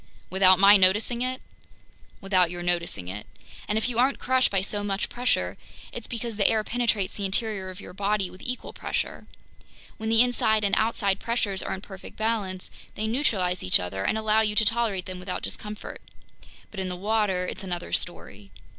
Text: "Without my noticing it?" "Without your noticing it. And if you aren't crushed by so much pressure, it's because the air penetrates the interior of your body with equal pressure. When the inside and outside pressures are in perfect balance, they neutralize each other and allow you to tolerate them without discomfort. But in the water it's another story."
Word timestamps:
"Without 0.31 0.57
my 0.57 0.77
noticing 0.77 1.21
it?" 1.21 1.43
"Without 2.21 2.49
your 2.49 2.63
noticing 2.63 3.07
it. 3.07 3.27
And 3.67 3.77
if 3.77 3.87
you 3.87 3.99
aren't 3.99 4.17
crushed 4.17 4.49
by 4.49 4.63
so 4.63 4.83
much 4.83 5.09
pressure, 5.09 5.57
it's 5.91 6.07
because 6.07 6.37
the 6.37 6.47
air 6.47 6.63
penetrates 6.63 7.15
the 7.17 7.25
interior 7.25 7.69
of 7.69 7.79
your 7.79 7.93
body 7.93 8.27
with 8.31 8.41
equal 8.43 8.73
pressure. 8.73 9.27
When 9.97 10.09
the 10.09 10.23
inside 10.23 10.63
and 10.63 10.73
outside 10.75 11.19
pressures 11.19 11.61
are 11.61 11.75
in 11.75 11.81
perfect 11.81 12.17
balance, 12.17 12.71
they 12.95 13.05
neutralize 13.05 13.63
each 13.63 13.79
other 13.79 14.03
and 14.03 14.17
allow 14.17 14.41
you 14.41 14.55
to 14.55 14.65
tolerate 14.65 15.05
them 15.05 15.19
without 15.19 15.43
discomfort. 15.43 16.01
But 16.71 16.79
in 16.79 16.89
the 16.89 16.95
water 16.97 17.45
it's 17.45 17.63
another 17.63 17.93
story." 17.93 18.49